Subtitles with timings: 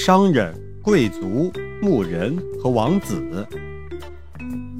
[0.00, 1.52] 商人、贵族、
[1.82, 3.20] 牧人和王子，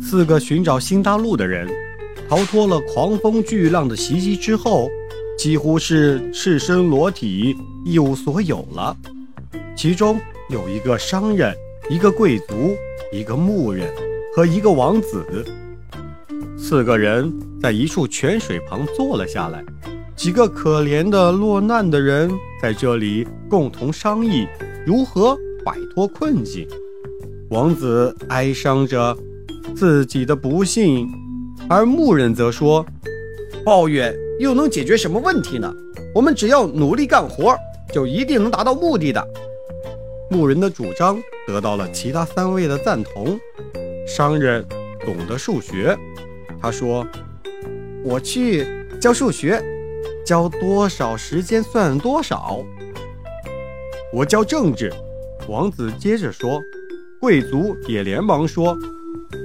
[0.01, 1.69] 四个寻找新大陆的人，
[2.29, 4.89] 逃脱了狂风巨浪的袭击之后，
[5.37, 7.53] 几乎是赤身裸体，
[7.85, 8.97] 一无所有了。
[9.77, 11.53] 其中有一个商人，
[11.91, 12.77] 一个贵族，
[13.13, 13.93] 一个牧人。
[14.37, 15.45] 和一个王子，
[16.57, 19.65] 四个人在一处泉水旁坐了下来。
[20.15, 22.31] 几个可怜的落难的人
[22.63, 24.47] 在这里共同商议
[24.89, 26.67] 如何摆脱困境。
[27.51, 29.15] 王子哀伤着
[29.77, 31.07] 自己的不幸，
[31.69, 32.87] 而牧人则说
[33.63, 35.71] ：“抱怨又能解决什么问题呢？
[36.15, 37.55] 我们只要努力干活，
[37.93, 39.23] 就一定能达到目的的。”
[40.33, 43.39] 牧人的主张得到了其他三位的赞同。
[44.07, 44.65] 商人
[45.05, 45.95] 懂得数学，
[46.63, 47.07] 他说
[48.03, 48.67] ：“我去
[48.99, 49.63] 教数学，
[50.25, 52.65] 教多少时间算多少。”
[54.11, 54.91] 我教政治，
[55.49, 56.61] 王子接着说。
[57.21, 58.79] 贵族也连忙说：“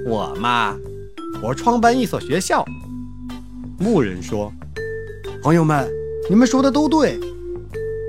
[0.06, 0.76] 我嘛，
[1.42, 2.64] 我创办一所学校。”
[3.78, 4.52] 牧人说
[5.42, 5.90] ：“朋友们，
[6.30, 7.18] 你们说的都对，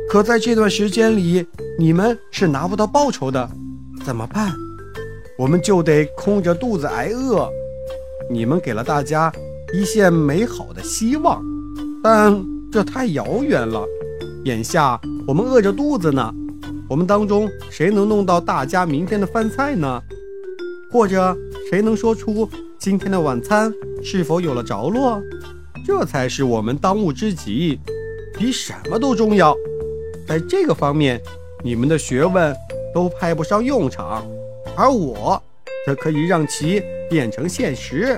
[0.08, 1.44] 可在这段时间里，
[1.80, 3.50] 你们是拿不到报酬的，
[4.06, 4.54] 怎么办？”
[5.36, 7.50] 我们就得空着肚子挨饿。
[8.30, 9.34] 你们给了大家
[9.74, 11.44] 一线美好的希望，
[12.04, 12.40] 但
[12.72, 13.84] 这太遥远了。
[14.46, 16.32] 眼下我们饿着肚子呢。
[16.96, 20.02] 我们当中谁能弄到大家明天的饭菜呢？
[20.90, 21.36] 或者
[21.70, 23.70] 谁能说出今天的晚餐
[24.02, 25.22] 是否有了着落？
[25.86, 27.78] 这才是我们当务之急，
[28.40, 29.54] 比什么都重要。
[30.26, 31.22] 在这个方面，
[31.66, 32.56] 你们的学问
[32.94, 34.26] 都派不上用场。
[34.78, 35.44] 而我
[35.86, 38.18] 则可以让其变成现实。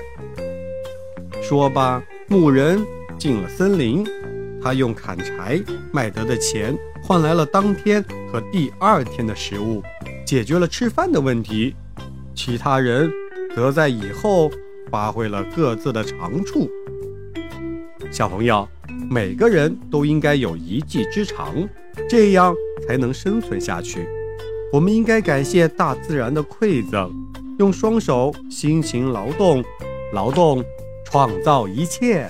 [1.42, 2.86] 说吧，牧人
[3.18, 4.06] 进了森林，
[4.62, 5.60] 他用砍柴
[5.92, 9.82] 卖得的钱换来了当天和第二天的食物，
[10.26, 11.74] 解决了吃饭的问题。
[12.36, 13.10] 其他人
[13.56, 14.52] 则在以后
[14.92, 16.70] 发挥了各自的长处。
[18.12, 18.68] 小朋友，
[19.10, 21.56] 每个人都应该有一技之长，
[22.10, 22.54] 这样
[22.86, 24.06] 才能生存下去。
[24.74, 27.10] 我们应该感谢大自然的馈赠，
[27.58, 29.64] 用双手辛勤劳动，
[30.12, 30.62] 劳动
[31.06, 32.30] 创造一切。